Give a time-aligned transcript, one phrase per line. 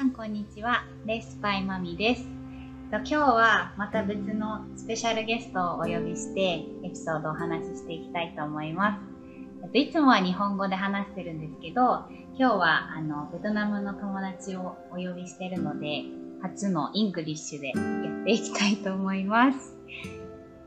[0.00, 0.86] さんこんにちは。
[1.04, 2.22] レスパイマミです。
[2.90, 9.00] と今日はまた別のスペシャルゲストをお呼びしてエピソードをお話ししていきたいと思います。
[9.62, 12.06] えっといつもは日本語で話してるんですけど、
[12.38, 16.04] 今日はあのベトナムの友達をお呼びしてるので、
[16.40, 17.74] 初のイングリッシュでや
[18.22, 19.76] っていきたいと思います。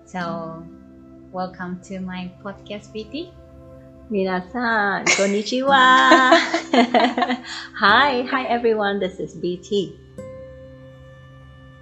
[0.05, 0.61] So,
[1.33, 3.31] welcome to my podcast, BT.
[4.11, 6.33] 皆さん、こんにちは。
[6.73, 8.97] hi, hi everyone.
[8.97, 9.95] This is BT.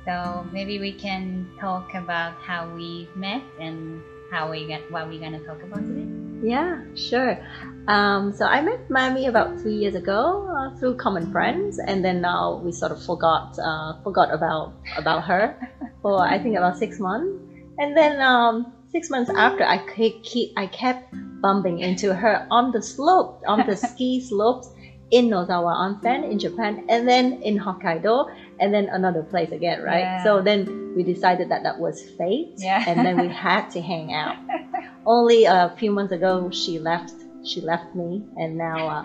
[0.04, 5.22] So maybe we can talk about how we met and how we got what we're
[5.22, 6.12] gonna talk about today.
[6.44, 7.40] Yeah, sure.
[7.88, 12.20] Um, so I met Mami about three years ago uh, through common friends, and then
[12.20, 15.56] now we sort of forgot uh, forgot about about her
[16.02, 17.32] for I think about six months,
[17.80, 22.82] and then um, six months after I keep I kept bumping into her on the
[22.82, 24.68] slope on the ski slopes
[25.12, 28.26] in Nozawa Onsen in Japan, and then in Hokkaido,
[28.60, 30.00] and then another place again, right?
[30.00, 30.24] Yeah.
[30.24, 32.84] So then we decided that that was fate, Yeah.
[32.88, 34.38] and then we had to hang out.
[35.06, 37.14] Only a few months ago, she left.
[37.44, 39.04] She left me, and now, uh,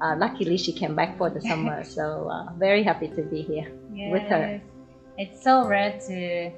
[0.00, 1.82] uh, luckily, she came back for the summer.
[1.96, 3.70] So uh, very happy to be here.
[4.12, 4.60] With her.
[5.16, 6.52] It's so rare to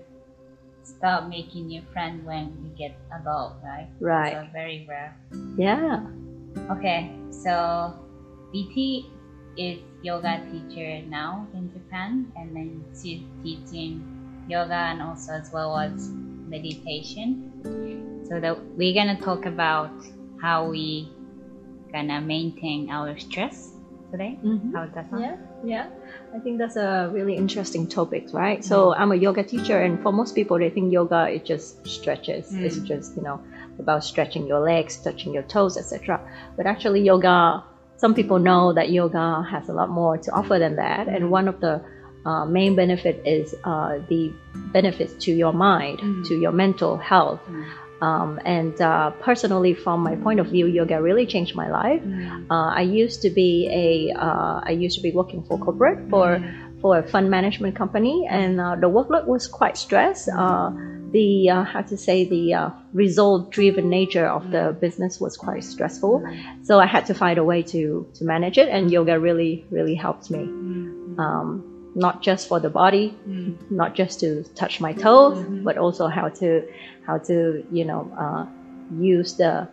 [0.82, 3.88] start making new friends when you get adult, right?
[4.00, 4.32] Right?
[4.32, 5.14] So very rare.
[5.56, 6.00] Yeah.
[6.72, 7.94] Okay, so
[8.52, 9.10] BT
[9.56, 14.02] is yoga teacher now in Japan, and then she's teaching
[14.48, 16.10] yoga and also as well as
[16.48, 17.44] meditation.
[18.28, 19.90] So that we're gonna talk about
[20.40, 21.10] how we
[21.92, 23.72] gonna maintain our stress
[24.10, 24.38] today.
[24.42, 24.72] Mhm.
[24.74, 25.22] How does that sound?
[25.22, 25.86] Yeah, yeah.
[26.34, 28.64] I think that's a really interesting topic, right?
[28.64, 32.50] So I'm a yoga teacher, and for most people, they think yoga it just stretches.
[32.52, 32.64] Mm.
[32.64, 33.40] It's just you know
[33.78, 36.20] about stretching your legs, touching your toes, etc.
[36.56, 37.64] But actually, yoga.
[37.98, 41.48] Some people know that yoga has a lot more to offer than that, and one
[41.48, 41.82] of the
[42.24, 44.32] uh, main benefit is uh, the
[44.72, 46.26] benefits to your mind, Mm.
[46.28, 47.40] to your mental health.
[47.50, 47.64] Mm.
[48.00, 52.02] Um, and uh, personally, from my point of view, yoga really changed my life.
[52.02, 52.46] Mm.
[52.48, 53.50] Uh, I used to be
[53.84, 56.38] a uh, I used to be working for corporate for
[56.80, 60.28] for a fund management company, and uh, the workload was quite stressed.
[60.28, 60.70] Uh,
[61.12, 65.64] the uh, how to say the uh, result driven nature of the business was quite
[65.64, 66.22] stressful.
[66.62, 69.94] So I had to find a way to to manage it, and yoga really really
[69.94, 70.38] helped me.
[70.40, 71.18] Mm.
[71.18, 73.56] Um, not just for the body, Mm.
[73.70, 75.64] not just to touch my toes, Mhm.
[75.64, 76.62] but also how to
[77.06, 78.44] how to you know uh,
[79.00, 79.66] use the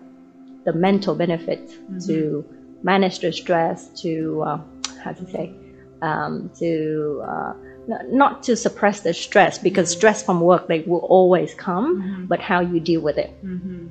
[0.64, 1.60] the mental benefit
[2.08, 2.44] to
[2.82, 4.60] manage the stress to uh,
[5.04, 5.54] how to say
[6.10, 6.72] um, to
[7.32, 7.54] uh,
[7.92, 12.28] n- not to suppress the stress because stress from work they will always come, Mhm.
[12.32, 13.32] but how you deal with it.
[13.44, 13.82] Mm-hmm.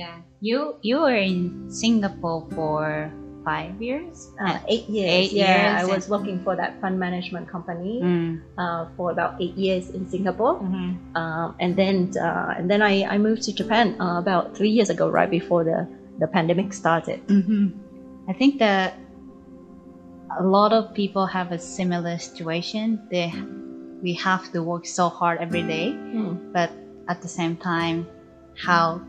[0.00, 0.16] Yeah,
[0.48, 0.58] you
[0.88, 3.10] you were in Singapore for
[3.42, 4.28] five years.
[4.38, 5.10] Uh, eight years.
[5.18, 8.32] Eight yeah, years I was working for that fund management company Mm.
[8.62, 10.54] uh, for about eight years in Singapore.
[10.60, 10.90] Mhm.
[11.20, 14.90] um, and then uh, and then I, I moved to Japan uh, about three years
[14.94, 15.88] ago, right before the,
[16.22, 17.18] the pandemic started.
[17.26, 17.64] Mm-hmm.
[18.30, 18.94] I think that
[20.38, 23.00] a lot of people have a similar situation.
[23.10, 23.32] They
[24.02, 26.52] we have to work so hard every day, hmm.
[26.52, 26.70] but
[27.08, 28.06] at the same time,
[28.56, 29.02] how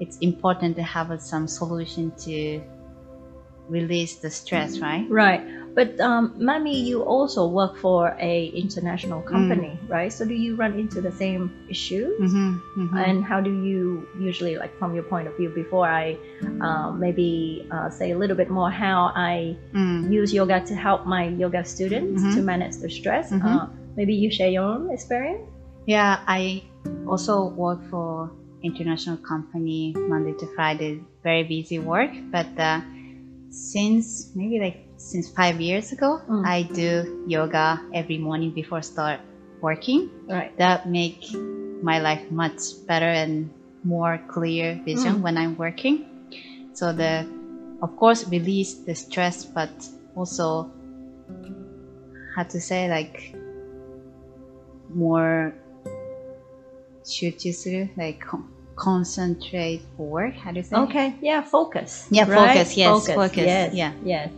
[0.00, 2.60] it's important to have some solution to
[3.68, 5.06] release the stress, right?
[5.08, 5.42] Right,
[5.74, 10.12] but um, Mami, you also work for a international company, right?
[10.12, 12.20] So do you run into the same issues?
[12.20, 12.96] Mm-hmm.
[12.96, 16.18] And how do you usually, like from your point of view, before I
[16.60, 20.12] uh, maybe uh, say a little bit more how I mm.
[20.12, 22.34] use yoga to help my yoga students Mhm.
[22.34, 23.32] to manage the stress?
[23.32, 23.44] Mhm.
[23.44, 23.66] Uh,
[23.96, 25.48] maybe you share your own experience.
[25.86, 26.62] Yeah, I
[27.08, 28.30] also work for
[28.62, 32.12] international company Monday to Friday, very busy work.
[32.30, 32.80] But uh,
[33.50, 36.45] since maybe like since five years ago, Mm.
[36.45, 39.19] I do yoga every morning before start
[39.61, 40.09] working.
[40.27, 40.55] Right.
[40.57, 41.19] That make
[41.83, 43.49] my life much better and
[43.83, 45.21] more clear vision Mm.
[45.21, 46.05] when I'm working.
[46.73, 47.25] So the,
[47.81, 49.69] of course, release the stress, but
[50.15, 50.69] also
[52.35, 53.33] how to say like
[54.93, 55.53] more
[57.03, 58.43] 集中する like con-
[58.75, 61.13] concentrate for work how do you say Okay.
[61.21, 61.41] Yeah.
[61.41, 62.07] Focus.
[62.11, 62.53] Yeah, right?
[62.53, 63.73] focus, yes, focus, Yes.
[63.73, 63.91] yeah.
[64.03, 64.29] Yes.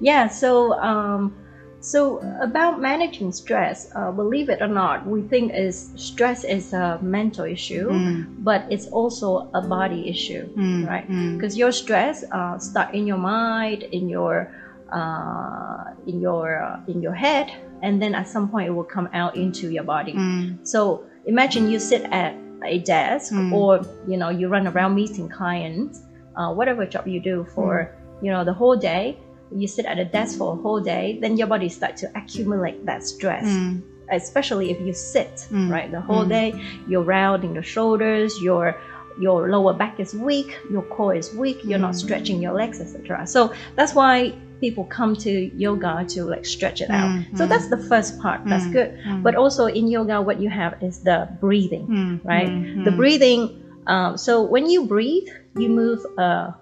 [0.00, 0.28] Yeah.
[0.28, 1.36] So, um,
[1.80, 6.98] so about managing stress, uh, believe it or not, we think is stress is a
[7.02, 11.08] mental issue, Mm, but it's also a body issue, mm, right?
[11.08, 14.52] mm, Because your stress uh, start in your mind, in your
[14.92, 17.50] uh, in your uh, in your head,
[17.82, 20.12] and then at some point it will come out into your body.
[20.14, 22.34] mm, So imagine you sit at
[22.64, 23.52] a desk Mm.
[23.54, 26.02] or you know you run around meeting clients,
[26.36, 27.88] uh, whatever job you do for
[28.20, 29.16] you know the whole day.
[29.54, 32.84] You sit at a desk for a whole day, then your body starts to accumulate
[32.86, 33.44] that stress.
[33.46, 33.82] Mm.
[34.12, 35.70] Especially if you sit, Mm.
[35.70, 36.28] right, the whole Mm.
[36.28, 36.48] day,
[36.88, 38.74] you're rounding the shoulders, your
[39.18, 42.02] your lower back is weak, your core is weak, you're not Mm.
[42.04, 43.26] stretching your legs, etc.
[43.26, 47.10] So that's why people come to yoga to like stretch it out.
[47.10, 47.48] Mm, So mm.
[47.50, 48.40] that's the first part.
[48.46, 48.94] That's good.
[49.22, 51.86] But also in yoga, what you have is the breathing
[52.24, 52.50] right?
[52.84, 53.42] The breathing.
[53.86, 56.54] Um, so when you breathe, you move a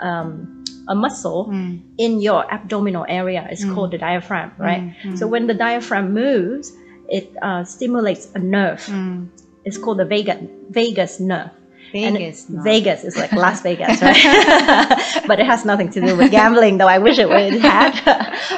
[0.00, 3.46] um, a muscle Mm, in your abdominal area.
[3.50, 3.74] It's Mm.
[3.74, 4.82] called the diaphragm, right?
[4.82, 5.18] mm, mm.
[5.18, 6.72] So when the diaphragm moves,
[7.08, 8.80] it uh, stimulates a nerve.
[8.86, 9.28] Mm.
[9.64, 10.38] It's called the vagus
[10.70, 11.50] vagus nerve.
[11.92, 12.48] Vegas.
[12.48, 12.62] no.
[12.62, 15.22] Vegas is like Las Vegas, right?
[15.26, 17.94] but it has nothing to do with gambling, though I wish it would have.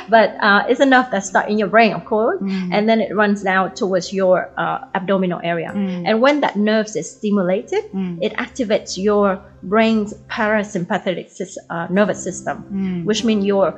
[0.09, 2.71] but uh, it's enough that start in your brain, of course, Mm.
[2.73, 5.71] and then it runs down towards your uh, abdominal area.
[5.75, 6.05] Mm.
[6.07, 8.19] And when that nerve is stimulated, Mm.
[8.23, 11.31] it activates your brain's parasympathetic
[11.71, 13.05] uh, nervous system, Mm.
[13.05, 13.75] which means your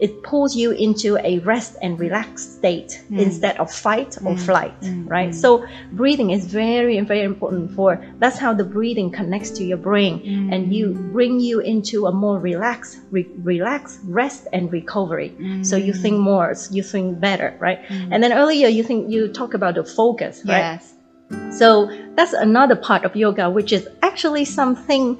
[0.00, 3.20] it pulls you into a rest and relaxed state Mm.
[3.20, 4.40] instead of fight or Mm.
[4.40, 5.08] flight, Mm.
[5.08, 5.30] right?
[5.30, 5.34] Mm.
[5.34, 10.14] So breathing is very very important for that's how the breathing connects to your brain
[10.20, 10.52] Mm.
[10.52, 15.30] and you bring you into a more relaxed, re- relaxed rest and recovery.
[15.62, 16.02] So you Mm.
[16.02, 17.78] think more, you think better, right?
[17.88, 18.08] Mm.
[18.12, 20.58] And then earlier you think you talk about the focus, right?
[20.74, 20.94] Yes.
[21.60, 25.18] So that's another part of yoga, which is actually something,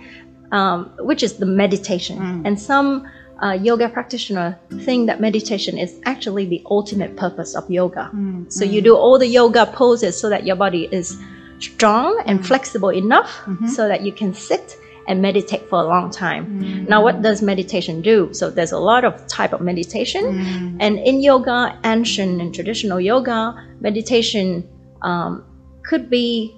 [0.53, 2.19] um, which is the meditation.
[2.19, 2.43] Mm.
[2.47, 3.05] And some
[3.44, 8.11] uh, yoga practitioner think that meditation is actually the ultimate purpose of yoga.
[8.14, 8.50] Mm.
[8.50, 11.17] So you do all the yoga poses so that your body is
[11.58, 12.46] strong and Mm.
[12.46, 13.69] flexible enough Mhm.
[13.69, 14.76] so that you can sit
[15.06, 16.44] and meditate for a long time.
[16.46, 16.88] Mm.
[16.88, 18.32] Now, what does meditation do?
[18.32, 20.25] So there's a lot of type of meditation.
[20.25, 20.76] Mm.
[20.81, 24.64] And in yoga, ancient and traditional yoga, meditation
[25.02, 25.44] um,
[25.88, 26.56] could be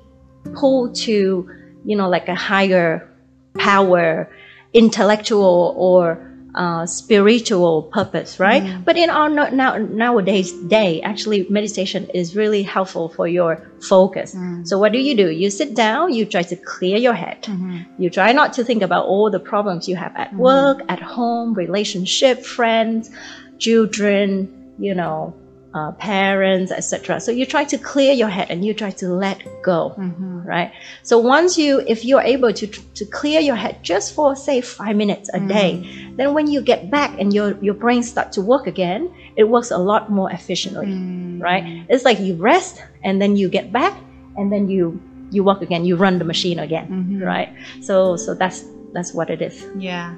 [0.55, 1.49] pulled to,
[1.85, 3.11] you know, like a higher
[3.59, 4.31] power,
[4.73, 6.23] intellectual or
[6.57, 8.63] uh, spiritual purpose, right?
[8.63, 8.85] Mm.
[8.85, 14.35] But in our no- now nowadays day, actually, meditation is really helpful for your focus.
[14.35, 14.67] Mm.
[14.67, 15.31] So what do you do?
[15.31, 17.43] You sit down, you try to clear your head.
[17.43, 17.85] Mhm.
[17.99, 20.39] You try not to think about all the problems you have at Mhm.
[20.39, 23.11] work, at home, relationship, friends,
[23.59, 24.49] children,
[24.79, 25.35] you know,
[25.77, 27.21] uh, parents, etc.
[27.21, 30.47] So you try to clear your head and you try to let go, Mhm.
[30.49, 30.73] right?
[31.03, 32.67] So once you, if you're able to
[32.99, 35.85] to clear your head just for say five minutes a day,
[36.17, 39.71] then when you get back and your your brain start to work again, it works
[39.71, 41.43] a lot more efficiently, Mm.
[41.45, 41.65] right?
[41.93, 43.93] It's like you rest and then you get back
[44.41, 44.97] and then you
[45.35, 47.21] you work again, you run the machine again, Mhm.
[47.21, 47.51] right?
[47.85, 48.65] So so that's
[48.97, 49.61] that's what it is.
[49.77, 50.17] Yeah,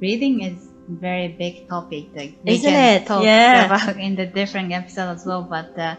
[0.00, 2.06] breathing is very big topic.
[2.14, 3.06] Like we Isn't can it?
[3.06, 3.66] talk Yeah.
[3.66, 5.42] about in the different episodes as well.
[5.42, 5.96] But uh,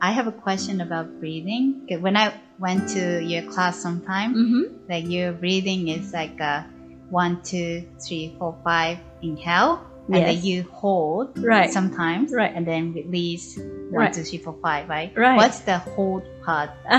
[0.00, 1.86] I have a question about breathing.
[2.00, 4.90] When I went to your class sometime, Mm-hmm.
[4.90, 6.66] like your breathing is like a
[7.10, 8.98] one, two, three, four, five.
[9.22, 9.80] Inhale,
[10.12, 11.72] and then you hold Right.
[11.72, 12.52] sometimes, Right.
[12.54, 14.12] and then release one, Right.
[14.12, 14.86] two, three, four, five.
[14.88, 15.10] Right.
[15.16, 15.36] Right.
[15.36, 16.70] What's the hold part?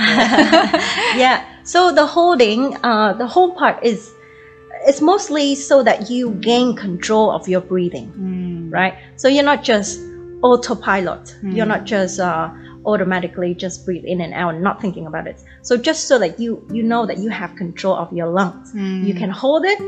[1.16, 1.46] yeah.
[1.64, 4.12] So the holding, uh, the whole part is,
[4.86, 8.72] it's mostly so that you gain control of your breathing, Mm.
[8.74, 8.94] right?
[9.16, 10.00] So you're not just
[10.44, 11.36] autopilot.
[11.44, 11.70] You're Mm.
[11.76, 12.50] not just uh,
[12.86, 15.38] automatically just breathe in and out, not thinking about it.
[15.62, 19.06] So just so that you you know that you have control of your lungs, Mm.
[19.08, 19.80] you can hold it,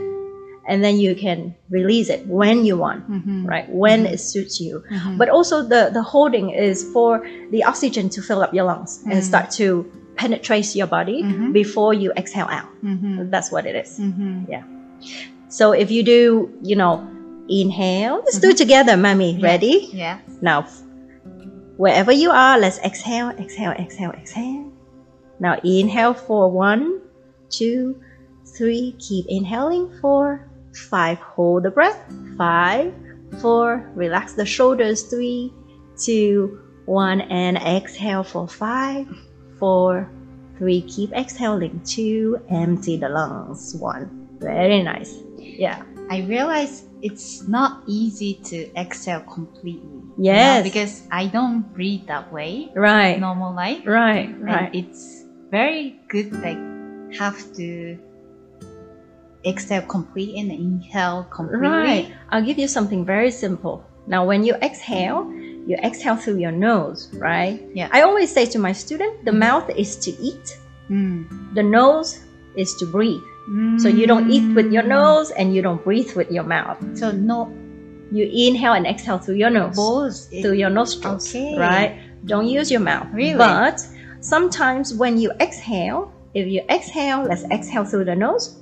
[0.68, 3.48] and then you can release it when you want, Mhm.
[3.48, 3.68] right?
[3.84, 4.14] When Mhm.
[4.14, 4.84] it suits you.
[4.92, 5.18] Mhm.
[5.18, 9.20] But also the the holding is for the oxygen to fill up your lungs and
[9.22, 9.24] Mm.
[9.32, 11.54] start to penetrate your body Mhm.
[11.54, 12.68] before you exhale out.
[12.84, 13.32] Mhm.
[13.32, 14.00] That's what it is.
[14.00, 14.46] Mhm.
[15.50, 17.06] So if you do, you know,
[17.50, 18.58] inhale, let's do it Mhm.
[18.58, 19.34] together, Mami.
[19.34, 19.42] Yes.
[19.42, 19.90] Ready?
[19.94, 20.20] Yeah.
[20.42, 20.66] Now,
[21.78, 24.72] wherever you are, let's exhale, exhale, exhale, exhale.
[25.40, 27.00] Now inhale for one,
[27.50, 27.96] two,
[28.58, 28.96] three.
[29.00, 29.90] Keep inhaling.
[30.02, 30.48] Four,
[30.90, 31.18] five.
[31.20, 31.98] Hold the breath.
[32.38, 32.94] Five,
[33.42, 33.90] four.
[33.96, 35.04] Relax the shoulders.
[35.04, 35.54] Three,
[35.98, 37.22] two, one.
[37.22, 39.08] And exhale for five,
[39.58, 40.10] four,
[40.58, 40.82] three.
[40.82, 41.80] Keep exhaling.
[41.86, 42.42] Two.
[42.50, 43.76] Empty the lungs.
[43.80, 44.19] One.
[44.40, 45.14] Very nice.
[45.38, 45.84] Yeah.
[46.10, 49.88] I realize it's not easy to exhale completely.
[50.20, 50.64] you know, Yes.
[50.64, 53.20] because I don't breathe that way Right.
[53.20, 53.86] normal life.
[53.86, 54.28] Right.
[54.28, 54.70] And Right.
[54.76, 56.58] it's very good like
[57.18, 57.98] have to
[59.46, 61.68] exhale completely and inhale completely.
[61.70, 62.12] Right.
[62.32, 63.84] I'll give you something very simple.
[64.08, 65.32] Now, when you exhale,
[65.68, 67.62] you exhale through your nose, right?
[67.74, 67.88] Yeah.
[67.92, 69.40] I always say to my student, the Mhm.
[69.40, 70.58] mouth is to eat,
[70.90, 71.54] Mm.
[71.56, 72.20] the nose
[72.58, 73.24] is to breathe.
[73.80, 74.90] So you don't eat with your mm.
[74.90, 76.78] nose and you don't breathe with your mouth.
[76.98, 77.52] So no.
[78.12, 80.30] You inhale and exhale through your nose, Both.
[80.42, 81.58] through your nostrils, okay.
[81.58, 82.02] right?
[82.26, 83.08] Don't use your mouth.
[83.14, 83.38] Really?
[83.38, 83.86] But
[84.20, 88.58] sometimes when you exhale, if you exhale, let's exhale through the nose,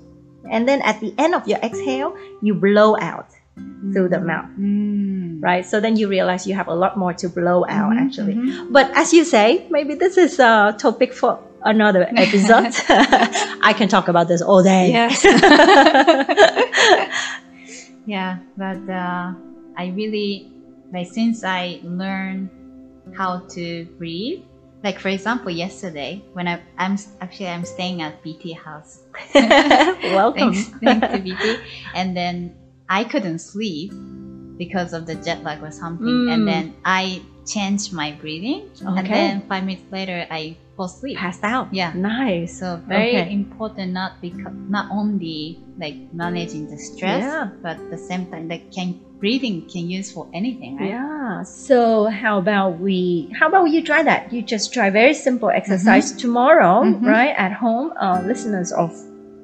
[0.51, 3.29] and then at the end of your exhale, you blow out
[3.93, 4.49] through the mouth.
[4.59, 5.41] Mm.
[5.41, 5.65] Right?
[5.65, 8.35] So then you realize you have a lot more to blow out mm-hmm, actually.
[8.35, 8.73] Mm-hmm.
[8.73, 12.73] But as you say, maybe this is a topic for another episode.
[13.61, 14.91] I can talk about this all day.
[14.91, 15.23] Yes.
[18.05, 19.33] yeah, but uh,
[19.77, 20.51] I really
[20.93, 22.49] like since I learned
[23.15, 24.43] how to breathe.
[24.83, 29.01] Like for example, yesterday when I I'm actually I'm staying at BT house.
[29.33, 30.53] Welcome.
[30.53, 31.57] Thanks, thanks to BT,
[31.95, 32.55] and then
[32.87, 33.91] I couldn't sleep
[34.57, 36.33] because of the jet lag or something, Mm.
[36.33, 39.07] and then I changed my breathing, and Okay.
[39.13, 41.17] then five minutes later I fall asleep.
[41.17, 41.73] Passed out.
[41.73, 41.93] Yeah.
[41.95, 42.59] Nice.
[42.59, 43.31] So very Okay.
[43.33, 47.49] important not because not only like managing the stress, Yeah.
[47.63, 50.89] but the same time like can breathing can use for anything, right?
[50.89, 51.41] Yeah.
[51.43, 53.33] So how about we?
[53.39, 54.31] How about you try that?
[54.31, 57.01] You just try very simple exercise tomorrow, Mhm.
[57.01, 57.33] right?
[57.37, 58.93] At home, uh, listeners of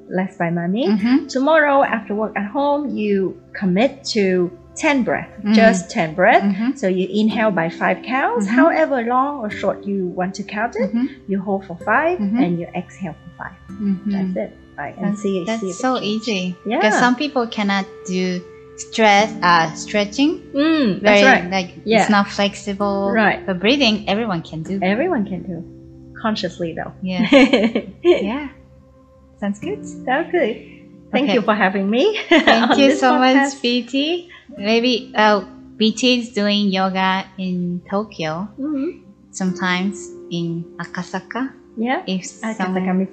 [0.08, 0.86] Less by Money.
[0.86, 1.26] Mm-hmm.
[1.26, 5.54] Tomorrow after work at home, you commit to ten breath, Mm.
[5.54, 6.42] just ten breath.
[6.42, 6.70] Mm-hmm.
[6.76, 8.50] So you inhale by five counts, Mhm.
[8.60, 10.88] however long or short you want to count it.
[10.90, 11.06] Mm-hmm.
[11.28, 12.42] You hold for 5 Mhm.
[12.44, 13.52] and you exhale for 5
[14.06, 14.56] That's it.
[14.76, 14.96] Right.
[14.96, 16.56] And That's, see, see that's it so easy.
[16.66, 16.78] Yeah.
[16.78, 18.40] Because some people cannot do
[18.76, 20.40] stress uh stretching.
[20.52, 21.50] Mm, Very that's right.
[21.50, 22.00] like Yeah.
[22.00, 23.12] it's not flexible.
[23.12, 23.46] Right.
[23.46, 24.80] But breathing everyone can do.
[24.82, 25.62] Everyone can do.
[26.20, 26.92] Consciously though.
[27.02, 27.22] Yeah.
[28.02, 28.48] yeah.
[29.38, 29.78] Sounds good.
[30.06, 30.56] That's good.
[31.12, 31.34] Thank Okay.
[31.34, 32.18] you for having me.
[32.28, 33.54] Thank you so podcast.
[33.54, 34.28] much, BT.
[34.48, 35.44] Maybe uh,
[35.76, 39.02] BT is doing yoga in Tokyo, Mhm.
[39.30, 39.98] sometimes
[40.30, 41.52] in Akasaka.
[41.76, 42.02] Yeah.
[42.06, 43.08] If someone,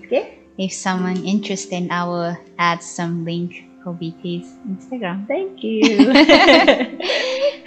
[0.57, 5.25] if someone interested, I will add some link for BT's Instagram.
[5.27, 6.13] Thank you.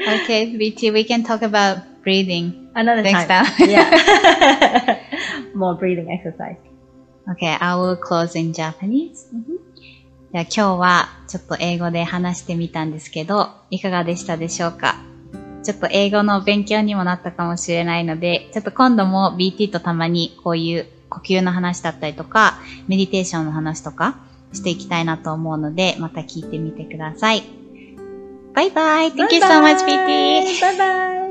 [0.04, 3.46] Okay, BT, we can talk about breathing Another next time.
[3.46, 3.68] time.
[3.68, 5.00] Yeah.
[5.54, 6.60] More breathing exercise.
[7.32, 9.26] Okay, I will close in Japanese.
[9.32, 9.53] う
[10.34, 14.96] じゃあ今日はちょっと英語で話してみたんですけど、いかがでしたでしょうか？
[15.62, 24.18] ちょっと英語の勉強にもなったかもしれないので、ちょっと今度も BT とたまにこういう呼吸の話だったりとか、メディテーションの話とか
[24.52, 27.44] していきたいなと思うので、また聞いてみてください。
[28.54, 30.58] バイバイ !Thank you so much, BT!
[30.58, 31.23] Bye bye.